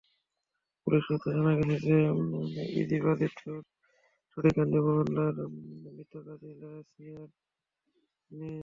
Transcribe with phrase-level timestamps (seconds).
[0.87, 1.95] Police সূত্রে জানা গেছে,
[2.81, 3.55] ইতি বাজিতপুর
[4.31, 5.35] দড়িকান্দি মহল্লার
[5.95, 7.29] মৃত কাজী লায়েছ মিয়ার
[8.31, 8.59] মেয়ে।